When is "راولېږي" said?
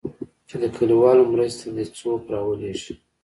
2.33-2.93